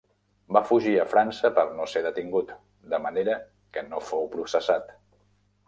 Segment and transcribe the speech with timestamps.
[0.55, 2.55] Va fugir a França per no ser detingut,
[2.95, 3.39] de manera
[3.77, 4.93] que no fou processat.